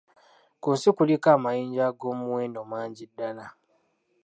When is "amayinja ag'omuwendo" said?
1.35-2.61